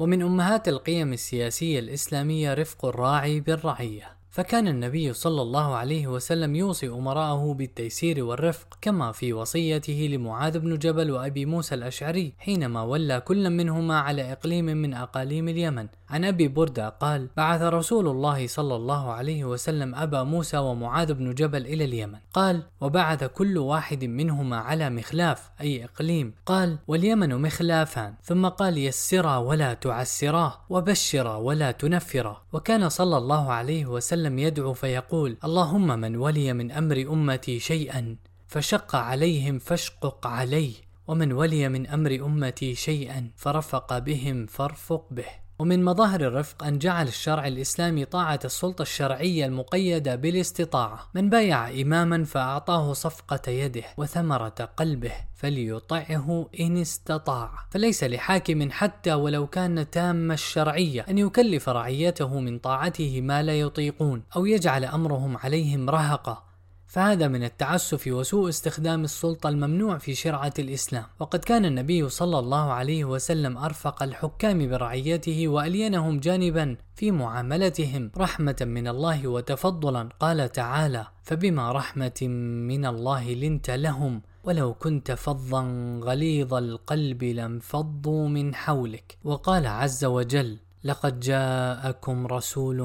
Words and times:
ومن 0.00 0.22
أمهات 0.22 0.68
القيم 0.68 1.12
السياسية 1.12 1.78
الإسلامية 1.78 2.54
رفق 2.54 2.84
الراعي 2.84 3.40
بالرعية. 3.40 4.19
فكان 4.30 4.68
النبي 4.68 5.12
صلى 5.12 5.42
الله 5.42 5.74
عليه 5.74 6.06
وسلم 6.06 6.54
يوصي 6.54 6.88
أمراءه 6.88 7.54
بالتيسير 7.54 8.24
والرفق 8.24 8.78
كما 8.80 9.12
في 9.12 9.32
وصيته 9.32 10.08
لمعاذ 10.12 10.58
بن 10.58 10.78
جبل 10.78 11.10
وأبي 11.10 11.46
موسى 11.46 11.74
الأشعري 11.74 12.32
حينما 12.38 12.82
ولى 12.82 13.20
كل 13.20 13.50
منهما 13.50 13.98
على 14.00 14.32
إقليم 14.32 14.64
من 14.64 14.94
أقاليم 14.94 15.48
اليمن. 15.48 15.86
عن 16.10 16.24
أبي 16.24 16.48
بردة 16.48 16.88
قال 16.88 17.28
بعث 17.36 17.62
رسول 17.62 18.08
الله 18.08 18.46
صلى 18.46 18.76
الله 18.76 19.12
عليه 19.12 19.44
وسلم 19.44 19.94
أبا 19.94 20.22
موسى 20.22 20.58
ومعاذ 20.58 21.14
بن 21.14 21.34
جبل 21.34 21.66
إلى 21.66 21.84
اليمن. 21.84 22.18
قال 22.32 22.62
وبعث 22.80 23.24
كل 23.24 23.58
واحد 23.58 24.04
منهما 24.04 24.56
على 24.56 24.90
مخلاف 24.90 25.50
أي 25.60 25.84
إقليم. 25.84 26.34
قال 26.46 26.78
واليمن 26.88 27.42
مخلافان. 27.42 28.14
ثم 28.22 28.48
قال 28.48 28.78
يسرا 28.78 29.36
ولا 29.36 29.74
تعسرا 29.74 30.60
وبشرا 30.70 31.36
ولا 31.36 31.70
تنفرا 31.70 32.42
وكان 32.52 32.88
صلى 32.88 33.16
الله 33.16 33.52
عليه 33.52 33.86
وسلم 33.86 34.19
يدعو 34.26 34.72
فيقول 34.72 35.36
اللهم 35.44 35.98
من 35.98 36.16
ولي 36.16 36.52
من 36.52 36.70
أمر 36.70 37.06
أمتي 37.12 37.58
شيئا 37.58 38.16
فشق 38.46 38.96
عليهم 38.96 39.58
فاشقق 39.58 40.26
عليه 40.26 40.74
ومن 41.06 41.32
ولي 41.32 41.68
من 41.68 41.86
أمر 41.86 42.14
أمتي 42.14 42.74
شيئا 42.74 43.30
فرفق 43.36 43.98
بهم 43.98 44.46
فارفق 44.46 45.06
به. 45.10 45.39
ومن 45.60 45.84
مظاهر 45.84 46.20
الرفق 46.20 46.64
أن 46.64 46.78
جعل 46.78 47.08
الشرع 47.08 47.46
الإسلامي 47.46 48.04
طاعة 48.04 48.40
السلطة 48.44 48.82
الشرعية 48.82 49.46
المقيدة 49.46 50.14
بالاستطاعة. 50.14 51.10
من 51.14 51.30
بايع 51.30 51.70
إماما 51.70 52.24
فأعطاه 52.24 52.92
صفقة 52.92 53.50
يده 53.50 53.84
وثمرة 53.96 54.70
قلبه 54.76 55.12
فليطعه 55.34 56.48
إن 56.60 56.76
استطاع. 56.76 57.50
فليس 57.70 58.04
لحاكم 58.04 58.70
حتى 58.70 59.14
ولو 59.14 59.46
كان 59.46 59.90
تام 59.90 60.32
الشرعية 60.32 61.06
أن 61.08 61.18
يكلف 61.18 61.68
رعيته 61.68 62.40
من 62.40 62.58
طاعته 62.58 63.20
ما 63.20 63.42
لا 63.42 63.60
يطيقون 63.60 64.22
أو 64.36 64.46
يجعل 64.46 64.84
أمرهم 64.84 65.36
عليهم 65.36 65.90
رهقة 65.90 66.49
فهذا 66.90 67.28
من 67.28 67.44
التعسف 67.44 68.06
وسوء 68.06 68.48
استخدام 68.48 69.04
السلطة 69.04 69.48
الممنوع 69.48 69.98
في 69.98 70.14
شرعة 70.14 70.52
الإسلام. 70.58 71.04
وقد 71.20 71.38
كان 71.38 71.64
النبي 71.64 72.08
صلى 72.08 72.38
الله 72.38 72.72
عليه 72.72 73.04
وسلم 73.04 73.58
أرفق 73.58 74.02
الحكام 74.02 74.68
برعيته 74.68 75.48
وألينهم 75.48 76.20
جانبا 76.20 76.76
في 76.94 77.10
معاملتهم 77.10 78.10
رحمة 78.16 78.56
من 78.60 78.88
الله 78.88 79.28
وتفضلا. 79.28 80.08
قال 80.20 80.52
تعالى 80.52 81.06
فبما 81.22 81.72
رحمة 81.72 82.22
من 82.68 82.86
الله 82.86 83.34
لنت 83.34 83.70
لهم 83.70 84.22
ولو 84.44 84.74
كنت 84.74 85.12
فظا 85.12 85.62
غليظ 86.04 86.54
القلب 86.54 87.24
لانفضوا 87.24 88.28
من 88.28 88.54
حولك 88.54 89.18
وقال 89.24 89.66
عز 89.66 90.04
وجل 90.04 90.58
لقد 90.84 91.20
جاءكم 91.20 92.26
رسول 92.26 92.82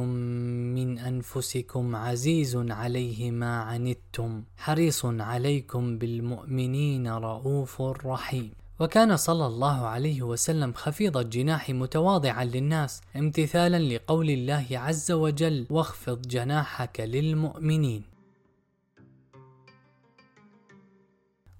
من 0.76 1.00
أنفسكم 1.00 1.96
عزيز 1.96 2.56
عليه 2.56 3.32
ما 3.32 3.60
عنتم 3.60 4.44
حريص 4.58 5.06
عليكم 5.06 5.98
بالمؤمنين 5.98 7.08
رؤوف 7.08 7.82
رحيم. 7.82 8.52
وكان 8.80 9.18
صلى 9.18 9.46
الله 9.46 9.88
عليه 9.88 10.22
وسلم 10.22 10.74
خفيض 10.74 11.18
الجناح 11.18 11.70
متواضعا 11.70 12.46
للناس 12.46 13.02
امتثالا 13.16 13.80
لقول 13.80 14.30
الله 14.30 14.68
عز 14.72 15.12
وجل 15.12 15.68
واخفض 15.70 16.22
جناحك 16.22 17.00
للمؤمنين. 17.00 18.15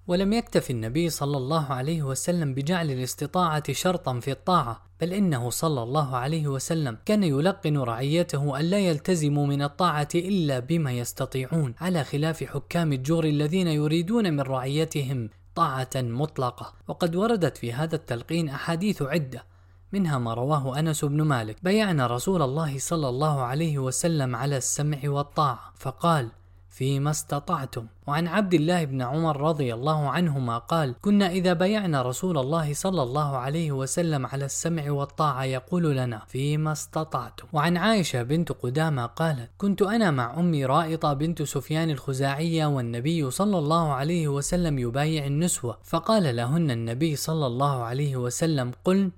ولم 0.08 0.32
يكتف 0.32 0.70
النبي 0.70 1.10
صلى 1.10 1.36
الله 1.36 1.66
عليه 1.66 2.02
وسلم 2.02 2.54
بجعل 2.54 2.90
الاستطاعة 2.90 3.72
شرطا 3.72 4.20
في 4.20 4.30
الطاعة 4.30 4.82
بل 5.00 5.12
إنه 5.12 5.50
صلى 5.50 5.82
الله 5.82 6.16
عليه 6.16 6.48
وسلم 6.48 6.98
كان 7.06 7.22
يلقن 7.22 7.78
رعيته 7.78 8.60
أن 8.60 8.64
لا 8.64 8.78
يلتزموا 8.78 9.46
من 9.46 9.62
الطاعة 9.62 10.08
إلا 10.14 10.58
بما 10.58 10.92
يستطيعون 10.92 11.74
على 11.80 12.04
خلاف 12.04 12.44
حكام 12.44 12.92
الجور 12.92 13.24
الذين 13.24 13.68
يريدون 13.68 14.32
من 14.32 14.40
رعيتهم 14.40 15.30
طاعة 15.54 15.90
مطلقة. 15.94 16.74
وقد 16.88 17.16
وردت 17.16 17.56
في 17.56 17.72
هذا 17.72 17.96
التلقين 17.96 18.48
أحاديث 18.48 19.02
عدة 19.02 19.44
منها 19.92 20.18
ما 20.18 20.34
رواه 20.34 20.78
أنس 20.78 21.04
بن 21.04 21.22
مالك 21.22 21.56
بيعنا 21.62 22.06
رسول 22.06 22.42
الله 22.42 22.78
صلى 22.78 23.08
الله 23.08 23.40
عليه 23.40 23.78
وسلم 23.78 24.36
على 24.36 24.56
السمع 24.56 24.98
والطاعة 25.04 25.72
فقال 25.76 26.28
فيما 26.76 27.10
استطعتم. 27.10 27.86
وعن 28.06 28.28
عبد 28.28 28.54
الله 28.54 28.84
بن 28.84 29.02
عمر 29.02 29.40
رضي 29.40 29.74
الله 29.74 30.08
عنهما 30.10 30.58
قال 30.58 30.94
كنا 31.02 31.30
إذا 31.30 31.52
بيعنا 31.52 32.02
رسول 32.02 32.38
الله 32.38 32.74
صلى 32.74 33.02
الله 33.02 33.36
عليه 33.36 33.72
وسلم 33.72 34.26
على 34.26 34.44
السمع 34.44 34.90
والطاعة 34.90 35.44
يقول 35.44 35.96
لنا 35.96 36.22
فيما 36.28 36.72
استطعتم 36.72 37.46
وعن 37.52 37.76
عائشة 37.76 38.22
بنت 38.22 38.52
قدامة 38.52 39.06
قالت 39.06 39.50
كنت 39.58 39.82
أنا 39.82 40.10
مع 40.10 40.40
أمي 40.40 40.64
رائطة 40.64 41.12
بنت 41.12 41.42
سفيان 41.42 41.90
الخزاعية 41.90 42.66
والنبي 42.66 43.30
صلى 43.30 43.58
الله 43.58 43.92
عليه 43.92 44.28
وسلم 44.28 44.78
يبايع 44.78 45.26
النسوة 45.26 45.78
فقال 45.84 46.36
لهن 46.36 46.70
النبي 46.70 47.16
صلى 47.16 47.46
الله 47.46 47.82
عليه 47.82 48.16
وسلم 48.16 48.72
قلن 48.84 49.10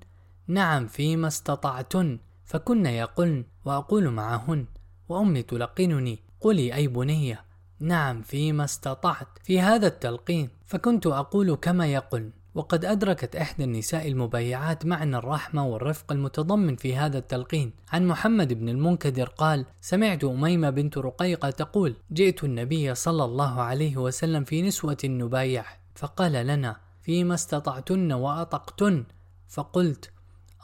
نعم 0.47 0.87
فيما 0.87 1.29
استطعتن 1.29 2.19
فكن 2.45 2.87
يقولن 2.87 3.45
وأقول 3.65 4.11
معهن 4.11 4.67
وأمي 5.09 5.43
تلقنني 5.43 6.19
قولي 6.41 6.75
أي 6.75 6.89
بنيه 6.89 7.48
نعم 7.81 8.23
فيما 8.23 8.65
استطعت. 8.65 9.29
في 9.45 9.61
هذا 9.61 9.87
التلقين 9.87 10.49
فكنت 10.67 11.07
أقول 11.07 11.55
كما 11.55 11.87
يقول 11.87 12.31
وقد 12.55 12.85
أدركت 12.85 13.37
إحدى 13.37 13.65
النساء 13.65 14.09
المبايعات 14.09 14.87
معنى 14.87 15.17
الرحمة 15.17 15.67
والرفق 15.67 16.13
المتضمن 16.13 16.77
في 16.77 16.97
هذا 16.97 17.19
التلقين. 17.19 17.73
عن 17.93 18.07
محمد 18.07 18.53
بن 18.53 18.69
المنكدر 18.69 19.29
قال 19.29 19.67
سمعت 19.81 20.25
أميمة 20.25 20.71
بنت 20.71 20.99
رقيقة 20.99 21.51
تقول 21.51 21.97
جئت 22.13 22.45
النبي 22.45 22.95
صلى 22.95 23.25
الله 23.25 23.61
عليه 23.61 23.97
وسلم 23.97 24.45
في 24.45 24.63
نسوة 24.63 24.99
نبايع 25.05 25.65
فقال 25.95 26.33
لنا 26.33 26.77
فيما 27.03 27.35
استطعتن 27.35 28.13
وأطقتن؟ 28.13 29.05
فقلت 29.49 30.11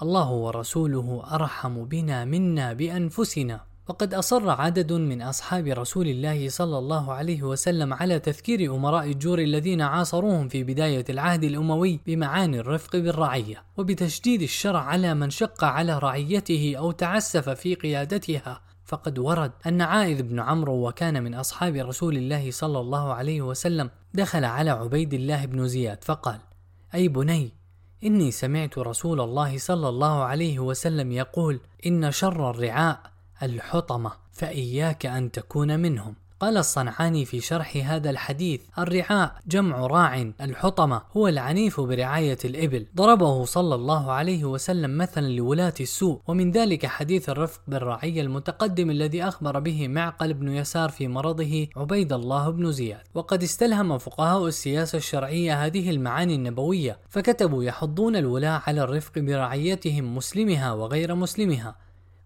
الله 0.02 0.30
ورسوله 0.30 1.24
أرحم 1.34 1.84
بنا 1.84 2.24
منا 2.24 2.72
بأنفسنا. 2.72 3.73
وقد 3.88 4.14
أصر 4.14 4.50
عدد 4.50 4.92
من 4.92 5.22
أصحاب 5.22 5.66
رسول 5.66 6.08
الله 6.08 6.48
صلى 6.48 6.78
الله 6.78 7.12
عليه 7.12 7.42
وسلم 7.42 7.94
على 7.94 8.18
تذكير 8.18 8.74
أمراء 8.74 9.04
الجور 9.04 9.38
الذين 9.38 9.80
عاصروهم 9.80 10.48
في 10.48 10.64
بداية 10.64 11.04
العهد 11.10 11.44
الأموي 11.44 12.00
بمعاني 12.06 12.60
الرفق 12.60 12.96
بالرعية 12.96 13.62
وبتشديد 13.76 14.42
الشرع 14.42 14.80
على 14.80 15.14
من 15.14 15.30
شق 15.30 15.64
على 15.64 15.98
رعيته 15.98 16.74
أو 16.78 16.90
تعسف 16.90 17.48
في 17.48 17.74
قيادتها. 17.74 18.60
فقد 18.84 19.18
ورد 19.18 19.52
أن 19.66 19.80
عائذ 19.80 20.22
بن 20.22 20.40
عمرو 20.40 20.88
وكان 20.88 21.22
من 21.22 21.34
أصحاب 21.34 21.76
رسول 21.76 22.16
الله 22.16 22.50
صلى 22.50 22.80
الله 22.80 23.12
عليه 23.12 23.42
وسلم 23.42 23.90
دخل 24.14 24.44
على 24.44 24.70
عبيد 24.70 25.14
الله 25.14 25.46
بن 25.46 25.68
زياد 25.68 26.04
فقال 26.04 26.38
أي 26.94 27.08
بني 27.08 27.52
إني 28.04 28.30
سمعت 28.30 28.78
رسول 28.78 29.20
الله 29.20 29.58
صلى 29.58 29.88
الله 29.88 30.22
عليه 30.22 30.58
وسلم 30.58 31.12
يقول 31.12 31.60
إن 31.86 32.10
شر 32.10 32.50
الرعاء 32.50 33.13
الحطمة 33.44 34.12
فإياك 34.32 35.06
أن 35.06 35.30
تكون 35.30 35.80
منهم. 35.80 36.14
قال 36.40 36.56
الصنعاني 36.56 37.24
في 37.24 37.40
شرح 37.40 37.76
هذا 37.84 38.10
الحديث 38.10 38.60
الرعاء 38.78 39.36
جمع 39.46 39.86
راع 39.86 40.32
الحطمة 40.40 41.02
هو 41.16 41.28
العنيف 41.28 41.80
برعاية 41.80 42.38
الإبل. 42.44 42.86
ضربه 42.96 43.44
صلى 43.44 43.74
الله 43.74 44.12
عليه 44.12 44.44
وسلم 44.44 44.98
مثلا 44.98 45.26
لولاة 45.26 45.74
السوء 45.80 46.20
ومن 46.26 46.50
ذلك 46.50 46.86
حديث 46.86 47.28
الرفق 47.28 47.60
بالرعية 47.68 48.20
المتقدم 48.20 48.90
الذي 48.90 49.24
أخبر 49.24 49.58
به 49.58 49.88
معقل 49.88 50.34
بن 50.34 50.48
يسار 50.48 50.88
في 50.88 51.08
مرضه 51.08 51.66
عبيد 51.76 52.12
الله 52.12 52.50
بن 52.50 52.72
زياد. 52.72 53.00
وقد 53.14 53.42
استلهم 53.42 53.98
فقهاء 53.98 54.46
السياسة 54.46 54.98
الشرعية 54.98 55.66
هذه 55.66 55.90
المعاني 55.90 56.34
النبوية 56.34 56.98
فكتبوا 57.08 57.64
يحضون 57.64 58.16
الولاة 58.16 58.62
على 58.66 58.82
الرفق 58.82 59.18
برعيتهم 59.18 60.16
مسلمها 60.16 60.72
وغير 60.72 61.14
مسلمها. 61.14 61.83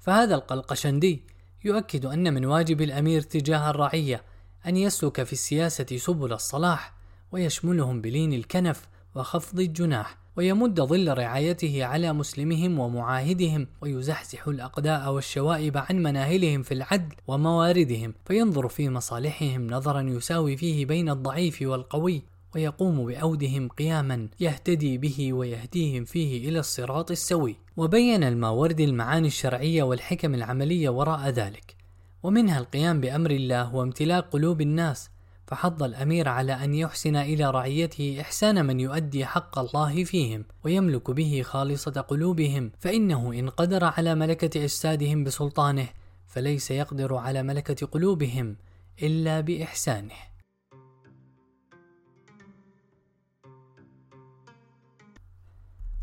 فهذا 0.08 0.34
القلقشندي 0.34 1.22
يؤكد 1.64 2.06
أن 2.06 2.34
من 2.34 2.44
واجب 2.44 2.82
الأمير 2.82 3.20
تجاه 3.20 3.70
الرعية 3.70 4.22
أن 4.66 4.76
يسلك 4.76 5.22
في 5.22 5.32
السياسة 5.32 5.96
سبل 5.96 6.32
الصلاح 6.32 6.94
ويشملهم 7.32 8.00
بلين 8.00 8.32
الكنف 8.32 8.88
وخفض 9.14 9.60
الجناح 9.60 10.18
ويمد 10.36 10.80
ظل 10.80 11.18
رعايته 11.18 11.84
على 11.84 12.12
مسلمهم 12.12 12.78
ومعاهدهم 12.78 13.66
ويزحزح 13.80 14.48
الأقداء 14.48 15.12
والشوائب 15.12 15.76
عن 15.76 16.02
مناهلهم 16.02 16.62
في 16.62 16.74
العدل 16.74 17.16
ومواردهم 17.26 18.14
فينظر 18.26 18.68
في 18.68 18.88
مصالحهم 18.88 19.66
نظرا 19.66 20.00
يساوي 20.00 20.56
فيه 20.56 20.86
بين 20.86 21.08
الضعيف 21.08 21.62
والقوي. 21.62 22.22
ويقوم 22.58 23.06
بأودهم 23.06 23.68
قياما 23.68 24.28
يهتدي 24.40 24.98
به 24.98 25.32
ويهديهم 25.32 26.04
فيه 26.04 26.48
إلى 26.48 26.58
الصراط 26.58 27.10
السوي. 27.10 27.56
وبين 27.76 28.24
الماوردي 28.24 28.84
المعاني 28.84 29.26
الشرعية 29.26 29.82
والحكم 29.82 30.34
العملية 30.34 30.88
وراء 30.88 31.28
ذلك. 31.28 31.76
ومنها 32.22 32.58
القيام 32.58 33.00
بأمر 33.00 33.30
الله 33.30 33.74
وامتلاك 33.74 34.24
قلوب 34.30 34.60
الناس. 34.60 35.10
فحض 35.46 35.82
الأمير 35.82 36.28
على 36.28 36.52
أن 36.52 36.74
يحسن 36.74 37.16
إلى 37.16 37.50
رعيته 37.50 38.18
إحسان 38.20 38.66
من 38.66 38.80
يؤدي 38.80 39.26
حق 39.26 39.58
الله 39.58 40.04
فيهم. 40.04 40.44
ويملك 40.64 41.10
به 41.10 41.42
خالصة 41.44 42.00
قلوبهم. 42.00 42.70
فإنه 42.78 43.32
إن 43.32 43.48
قدر 43.48 43.84
على 43.84 44.14
ملكة 44.14 44.64
أجسادهم 44.64 45.24
بسلطانه 45.24 45.88
فليس 46.26 46.70
يقدر 46.70 47.14
على 47.14 47.42
ملكة 47.42 47.86
قلوبهم 47.86 48.56
إلا 49.02 49.40
بإحسانه. 49.40 50.37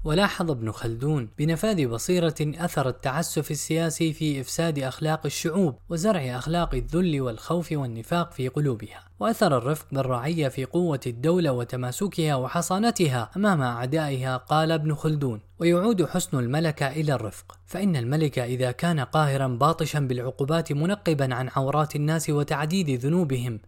ولاحظ 0.05 0.51
ابن 0.51 0.71
خلدون 0.71 1.29
بنفاذ 1.37 1.87
بصيرة 1.87 2.35
أثر 2.41 2.89
التعسف 2.89 3.51
السياسي 3.51 4.13
في 4.13 4.41
إفساد 4.41 4.79
أخلاق 4.79 5.25
الشعوب 5.25 5.75
وزرع 5.89 6.37
أخلاق 6.37 6.75
الذل 6.75 7.21
والخوف 7.21 7.71
والنفاق 7.71 8.31
في 8.31 8.47
قلوبها 8.47 9.03
وأثر 9.19 9.57
الرفق 9.57 9.85
بالرعية 9.91 10.47
في 10.47 10.65
قوة 10.65 10.99
الدولة 11.07 11.51
وتماسكها 11.51 12.35
وحصانتها 12.35 13.29
أمام 13.37 13.61
أعدائها 13.61 14.37
قال 14.37 14.71
ابن 14.71 14.95
خلدون. 14.95 15.39
ويعود 15.59 16.05
حسن 16.05 16.39
الملكة 16.39 16.87
إلى 16.87 17.13
الرفق. 17.13 17.57
فإن 17.65 17.95
الملك 17.95 18.39
إذا 18.39 18.71
كان 18.71 18.99
قاهرا 18.99 19.47
باطشا 19.47 19.99
بالعقوبات 19.99 20.71
منقبا 20.71 21.35
عن 21.35 21.49
عورات 21.55 21.95
الناس 21.95 22.29
وتعديد 22.29 22.89
ذنوبهم 22.89 23.59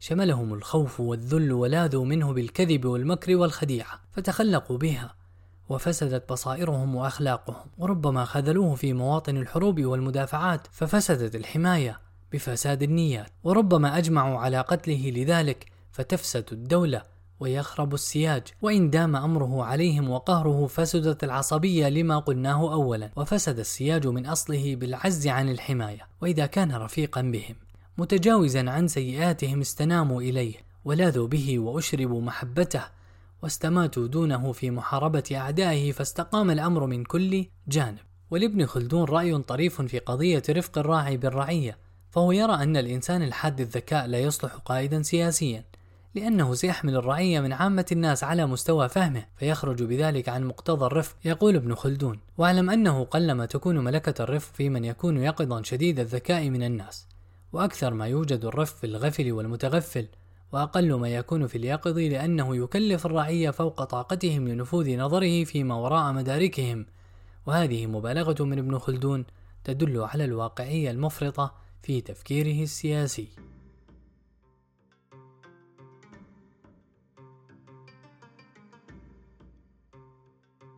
شملهم 0.00 0.54
الخوف 0.54 1.00
والذل 1.00 1.52
ولاذوا 1.52 2.04
منه 2.04 2.32
بالكذب 2.32 2.84
والمكر 2.84 3.36
والخديعة 3.36 4.00
فتخلقوا 4.12 4.78
بها. 4.78 5.25
وفسدت 5.68 6.32
بصائرهم 6.32 6.94
وأخلاقهم 6.94 7.66
وربما 7.78 8.24
خذلوه 8.24 8.74
في 8.74 8.92
مواطن 8.92 9.36
الحروب 9.36 9.84
والمدافعات 9.84 10.66
ففسدت 10.72 11.34
الحماية 11.34 12.00
بفساد 12.32 12.82
النيات 12.82 13.30
وربما 13.44 13.98
أجمعوا 13.98 14.38
على 14.38 14.60
قتله 14.60 15.10
لذلك 15.10 15.66
فتفسد 15.92 16.44
الدولة 16.52 17.02
ويخرب 17.40 17.94
السياج 17.94 18.42
وإن 18.62 18.90
دام 18.90 19.16
أمره 19.16 19.64
عليهم 19.64 20.10
وقهره 20.10 20.66
فسدت 20.66 21.24
العصبية 21.24 21.88
لما 21.88 22.18
قلناه 22.18 22.72
أولا 22.72 23.10
وفسد 23.16 23.58
السياج 23.58 24.06
من 24.06 24.26
أصله 24.26 24.76
بالعز 24.76 25.26
عن 25.28 25.48
الحماية 25.48 26.08
وإذا 26.20 26.46
كان 26.46 26.72
رفيقا 26.72 27.20
بهم 27.20 27.56
متجاوزا 27.98 28.70
عن 28.70 28.88
سيئاتهم 28.88 29.60
استناموا 29.60 30.22
إليه 30.22 30.54
ولاذوا 30.84 31.26
به 31.26 31.58
وأشربوا 31.58 32.22
محبته 32.22 32.82
واستماتوا 33.46 34.06
دونه 34.06 34.52
في 34.52 34.70
محاربة 34.70 35.22
أعدائه 35.32 35.92
فاستقام 35.92 36.50
الأمر 36.50 36.86
من 36.86 37.04
كل 37.04 37.46
جانب. 37.68 37.98
ولابن 38.30 38.66
خلدون 38.66 39.04
رأي 39.04 39.38
طريف 39.38 39.82
في 39.82 39.98
قضية 39.98 40.42
رفق 40.50 40.78
الراعي 40.78 41.16
بالرعية 41.16 41.78
فهو 42.10 42.32
يرى 42.32 42.54
أن 42.54 42.76
الإنسان 42.76 43.22
الحاد 43.22 43.60
الذكاء 43.60 44.06
لا 44.06 44.18
يصلح 44.18 44.54
قائدا 44.54 45.02
سياسيا 45.02 45.64
لأنه 46.14 46.54
سيحمل 46.54 46.96
الرعية 46.96 47.40
من 47.40 47.52
عامة 47.52 47.86
الناس 47.92 48.24
على 48.24 48.46
مستوى 48.46 48.88
فهمه 48.88 49.24
فيخرج 49.36 49.82
بذلك 49.82 50.28
عن 50.28 50.44
مقتضى 50.44 50.86
الرفق 50.86 51.16
يقول 51.24 51.56
ابن 51.56 51.74
خلدون. 51.74 52.20
واعلم 52.38 52.70
أنه 52.70 53.04
قلما 53.04 53.46
تكون 53.46 53.78
ملكة 53.78 54.22
الرفق 54.22 54.54
في 54.54 54.68
من 54.68 54.84
يكون 54.84 55.16
يقظا 55.16 55.62
شديد 55.62 56.00
الذكاء 56.00 56.50
من 56.50 56.62
الناس 56.62 57.06
وأكثر 57.52 57.94
ما 57.94 58.06
يوجد 58.06 58.44
الرفق 58.44 58.76
في 58.76 58.86
الغفل 58.86 59.32
والمتغفل 59.32 60.06
وأقل 60.52 60.94
ما 60.94 61.08
يكون 61.08 61.46
في 61.46 61.58
اليقظ 61.58 61.98
لأنه 61.98 62.56
يكلف 62.56 63.06
الرعية 63.06 63.50
فوق 63.50 63.84
طاقتهم 63.84 64.48
لنفوذ 64.48 64.96
نظره 64.96 65.44
فيما 65.44 65.74
وراء 65.74 66.12
مداركهم. 66.12 66.86
وهذه 67.46 67.86
مبالغة 67.86 68.44
من 68.44 68.58
ابن 68.58 68.78
خلدون 68.78 69.24
تدل 69.64 70.00
على 70.00 70.24
الواقعية 70.24 70.90
المفرطة 70.90 71.54
في 71.82 72.00
تفكيره 72.00 72.62
السياسي. 72.62 73.28